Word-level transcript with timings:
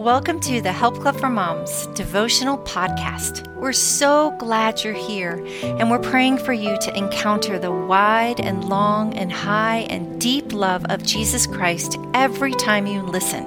Welcome 0.00 0.40
to 0.40 0.62
the 0.62 0.72
Help 0.72 0.98
Club 0.98 1.16
for 1.16 1.28
Moms 1.28 1.86
devotional 1.88 2.56
podcast. 2.56 3.46
We're 3.56 3.74
so 3.74 4.34
glad 4.38 4.82
you're 4.82 4.94
here, 4.94 5.46
and 5.62 5.90
we're 5.90 5.98
praying 5.98 6.38
for 6.38 6.54
you 6.54 6.78
to 6.78 6.96
encounter 6.96 7.58
the 7.58 7.70
wide 7.70 8.40
and 8.40 8.64
long 8.64 9.12
and 9.12 9.30
high 9.30 9.80
and 9.90 10.18
deep 10.18 10.54
love 10.54 10.86
of 10.86 11.02
Jesus 11.02 11.46
Christ 11.46 11.98
every 12.14 12.52
time 12.52 12.86
you 12.86 13.02
listen. 13.02 13.46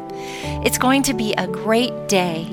It's 0.63 0.77
going 0.77 1.01
to 1.03 1.15
be 1.15 1.33
a 1.33 1.47
great 1.47 2.07
day. 2.07 2.43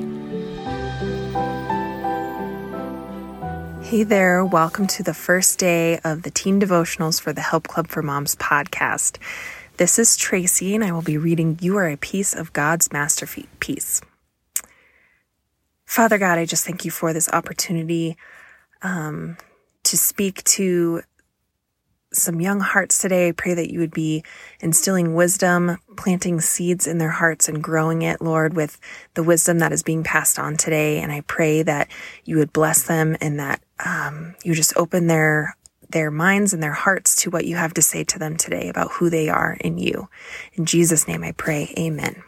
Hey 3.82 4.02
there, 4.02 4.46
welcome 4.46 4.86
to 4.86 5.02
the 5.02 5.12
first 5.12 5.58
day 5.58 6.00
of 6.04 6.22
the 6.22 6.30
Teen 6.30 6.58
Devotionals 6.58 7.20
for 7.20 7.34
the 7.34 7.42
Help 7.42 7.68
Club 7.68 7.88
for 7.88 8.00
Moms 8.00 8.34
podcast. 8.36 9.18
This 9.80 9.98
is 9.98 10.14
Tracy, 10.18 10.74
and 10.74 10.84
I 10.84 10.92
will 10.92 11.00
be 11.00 11.16
reading 11.16 11.58
You 11.62 11.78
Are 11.78 11.88
a 11.88 11.96
Piece 11.96 12.34
of 12.34 12.52
God's 12.52 12.92
Masterpiece. 12.92 14.02
Father 15.86 16.18
God, 16.18 16.36
I 16.36 16.44
just 16.44 16.66
thank 16.66 16.84
you 16.84 16.90
for 16.90 17.14
this 17.14 17.30
opportunity 17.30 18.18
um, 18.82 19.38
to 19.84 19.96
speak 19.96 20.44
to 20.44 21.00
some 22.12 22.42
young 22.42 22.60
hearts 22.60 22.98
today. 22.98 23.28
I 23.28 23.32
pray 23.32 23.54
that 23.54 23.72
you 23.72 23.78
would 23.78 23.94
be 23.94 24.22
instilling 24.60 25.14
wisdom, 25.14 25.78
planting 25.96 26.42
seeds 26.42 26.86
in 26.86 26.98
their 26.98 27.12
hearts 27.12 27.48
and 27.48 27.62
growing 27.62 28.02
it, 28.02 28.20
Lord, 28.20 28.52
with 28.52 28.78
the 29.14 29.22
wisdom 29.22 29.60
that 29.60 29.72
is 29.72 29.82
being 29.82 30.04
passed 30.04 30.38
on 30.38 30.58
today. 30.58 31.00
And 31.00 31.10
I 31.10 31.22
pray 31.22 31.62
that 31.62 31.88
you 32.26 32.36
would 32.36 32.52
bless 32.52 32.82
them 32.82 33.16
and 33.22 33.40
that 33.40 33.62
um, 33.82 34.34
you 34.44 34.54
just 34.54 34.76
open 34.76 35.06
their 35.06 35.56
their 35.92 36.10
minds 36.10 36.52
and 36.52 36.62
their 36.62 36.72
hearts 36.72 37.16
to 37.16 37.30
what 37.30 37.46
you 37.46 37.56
have 37.56 37.74
to 37.74 37.82
say 37.82 38.04
to 38.04 38.18
them 38.18 38.36
today 38.36 38.68
about 38.68 38.92
who 38.92 39.10
they 39.10 39.28
are 39.28 39.56
in 39.60 39.78
you. 39.78 40.08
In 40.54 40.66
Jesus' 40.66 41.08
name 41.08 41.22
I 41.24 41.32
pray. 41.32 41.74
Amen. 41.78 42.22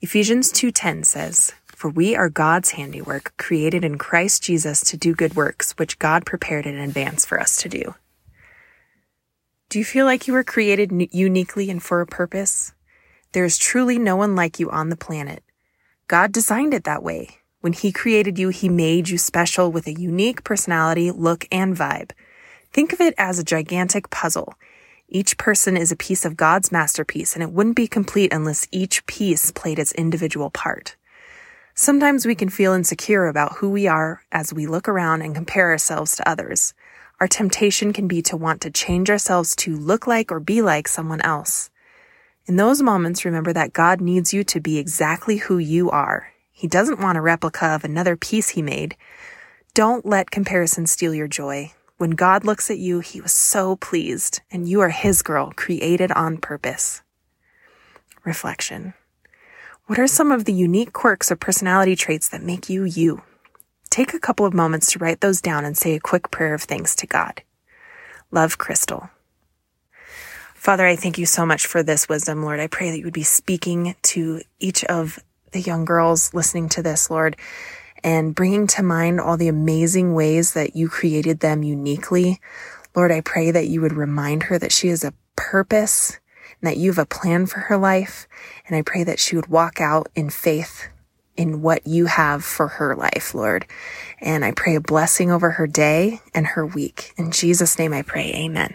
Ephesians 0.00 0.50
2:10 0.52 1.04
says, 1.04 1.52
"For 1.66 1.88
we 1.88 2.14
are 2.14 2.28
God's 2.28 2.72
handiwork, 2.72 3.32
created 3.36 3.84
in 3.84 3.98
Christ 3.98 4.42
Jesus 4.42 4.80
to 4.82 4.96
do 4.96 5.14
good 5.14 5.36
works, 5.36 5.72
which 5.72 5.98
God 5.98 6.26
prepared 6.26 6.66
in 6.66 6.76
advance 6.76 7.24
for 7.24 7.40
us 7.40 7.56
to 7.58 7.68
do." 7.68 7.94
Do 9.68 9.78
you 9.78 9.84
feel 9.84 10.04
like 10.06 10.28
you 10.28 10.34
were 10.34 10.44
created 10.44 10.92
uniquely 11.12 11.70
and 11.70 11.82
for 11.82 12.00
a 12.00 12.06
purpose? 12.06 12.72
There 13.32 13.44
is 13.44 13.58
truly 13.58 13.98
no 13.98 14.14
one 14.16 14.36
like 14.36 14.60
you 14.60 14.70
on 14.70 14.90
the 14.90 14.96
planet. 14.96 15.42
God 16.08 16.30
designed 16.30 16.72
it 16.72 16.84
that 16.84 17.02
way. 17.02 17.40
When 17.60 17.72
He 17.72 17.92
created 17.92 18.38
you, 18.38 18.50
He 18.50 18.68
made 18.68 19.08
you 19.08 19.18
special 19.18 19.72
with 19.72 19.86
a 19.86 19.98
unique 19.98 20.44
personality, 20.44 21.10
look, 21.10 21.46
and 21.50 21.76
vibe. 21.76 22.12
Think 22.72 22.92
of 22.92 23.00
it 23.00 23.14
as 23.16 23.38
a 23.38 23.44
gigantic 23.44 24.10
puzzle. 24.10 24.54
Each 25.08 25.38
person 25.38 25.76
is 25.76 25.92
a 25.92 25.96
piece 25.96 26.24
of 26.24 26.36
God's 26.36 26.72
masterpiece, 26.72 27.34
and 27.34 27.42
it 27.42 27.52
wouldn't 27.52 27.76
be 27.76 27.86
complete 27.86 28.32
unless 28.32 28.66
each 28.72 29.06
piece 29.06 29.50
played 29.52 29.78
its 29.78 29.92
individual 29.92 30.50
part. 30.50 30.96
Sometimes 31.74 32.26
we 32.26 32.34
can 32.34 32.48
feel 32.48 32.72
insecure 32.72 33.26
about 33.26 33.56
who 33.58 33.70
we 33.70 33.86
are 33.86 34.22
as 34.32 34.52
we 34.52 34.66
look 34.66 34.88
around 34.88 35.22
and 35.22 35.34
compare 35.34 35.70
ourselves 35.70 36.16
to 36.16 36.28
others. 36.28 36.74
Our 37.20 37.28
temptation 37.28 37.92
can 37.92 38.08
be 38.08 38.20
to 38.22 38.36
want 38.36 38.60
to 38.62 38.70
change 38.70 39.10
ourselves 39.10 39.54
to 39.56 39.76
look 39.76 40.06
like 40.06 40.32
or 40.32 40.40
be 40.40 40.60
like 40.60 40.88
someone 40.88 41.20
else. 41.20 41.70
In 42.46 42.56
those 42.56 42.82
moments, 42.82 43.24
remember 43.24 43.52
that 43.52 43.72
God 43.72 44.00
needs 44.00 44.34
you 44.34 44.42
to 44.44 44.60
be 44.60 44.78
exactly 44.78 45.36
who 45.36 45.58
you 45.58 45.90
are. 45.90 46.32
He 46.58 46.66
doesn't 46.66 47.00
want 47.00 47.18
a 47.18 47.20
replica 47.20 47.66
of 47.66 47.84
another 47.84 48.16
piece 48.16 48.48
he 48.48 48.62
made. 48.62 48.96
Don't 49.74 50.06
let 50.06 50.30
comparison 50.30 50.86
steal 50.86 51.14
your 51.14 51.28
joy. 51.28 51.74
When 51.98 52.12
God 52.12 52.46
looks 52.46 52.70
at 52.70 52.78
you, 52.78 53.00
he 53.00 53.20
was 53.20 53.32
so 53.32 53.76
pleased, 53.76 54.40
and 54.50 54.66
you 54.66 54.80
are 54.80 54.88
his 54.88 55.20
girl, 55.20 55.52
created 55.54 56.10
on 56.12 56.38
purpose. 56.38 57.02
Reflection. 58.24 58.94
What 59.84 59.98
are 59.98 60.06
some 60.06 60.32
of 60.32 60.46
the 60.46 60.52
unique 60.54 60.94
quirks 60.94 61.30
or 61.30 61.36
personality 61.36 61.94
traits 61.94 62.30
that 62.30 62.42
make 62.42 62.70
you 62.70 62.84
you? 62.84 63.20
Take 63.90 64.14
a 64.14 64.18
couple 64.18 64.46
of 64.46 64.54
moments 64.54 64.90
to 64.92 64.98
write 64.98 65.20
those 65.20 65.42
down 65.42 65.66
and 65.66 65.76
say 65.76 65.94
a 65.94 66.00
quick 66.00 66.30
prayer 66.30 66.54
of 66.54 66.62
thanks 66.62 66.96
to 66.96 67.06
God. 67.06 67.42
Love, 68.30 68.56
Crystal. 68.56 69.10
Father, 70.54 70.86
I 70.86 70.96
thank 70.96 71.18
you 71.18 71.26
so 71.26 71.44
much 71.44 71.66
for 71.66 71.82
this 71.82 72.08
wisdom, 72.08 72.42
Lord. 72.42 72.60
I 72.60 72.66
pray 72.66 72.90
that 72.90 72.98
you 72.98 73.04
would 73.04 73.12
be 73.12 73.24
speaking 73.24 73.94
to 74.04 74.40
each 74.58 74.84
of 74.84 75.18
the 75.56 75.62
young 75.62 75.86
girls 75.86 76.34
listening 76.34 76.68
to 76.68 76.82
this, 76.82 77.10
Lord, 77.10 77.36
and 78.04 78.34
bringing 78.34 78.66
to 78.68 78.82
mind 78.82 79.20
all 79.20 79.38
the 79.38 79.48
amazing 79.48 80.14
ways 80.14 80.52
that 80.52 80.76
you 80.76 80.88
created 80.88 81.40
them 81.40 81.62
uniquely. 81.62 82.40
Lord, 82.94 83.10
I 83.10 83.22
pray 83.22 83.50
that 83.50 83.68
you 83.68 83.80
would 83.80 83.94
remind 83.94 84.44
her 84.44 84.58
that 84.58 84.72
she 84.72 84.88
has 84.88 85.02
a 85.02 85.14
purpose 85.34 86.18
and 86.60 86.68
that 86.68 86.76
you 86.76 86.90
have 86.90 86.98
a 86.98 87.06
plan 87.06 87.46
for 87.46 87.60
her 87.60 87.76
life. 87.78 88.28
And 88.66 88.76
I 88.76 88.82
pray 88.82 89.02
that 89.04 89.18
she 89.18 89.34
would 89.34 89.48
walk 89.48 89.80
out 89.80 90.08
in 90.14 90.28
faith 90.28 90.88
in 91.36 91.62
what 91.62 91.86
you 91.86 92.06
have 92.06 92.44
for 92.44 92.68
her 92.68 92.94
life, 92.94 93.34
Lord. 93.34 93.66
And 94.20 94.44
I 94.44 94.52
pray 94.52 94.74
a 94.74 94.80
blessing 94.80 95.30
over 95.30 95.52
her 95.52 95.66
day 95.66 96.20
and 96.34 96.46
her 96.48 96.66
week. 96.66 97.12
In 97.16 97.30
Jesus' 97.30 97.78
name 97.78 97.92
I 97.92 98.02
pray, 98.02 98.32
amen. 98.34 98.74